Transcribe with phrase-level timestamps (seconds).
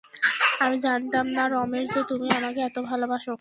[0.63, 3.29] আমি জানতাম না রমেশ, যে তুমি আমাকে এত ভালোবাসো।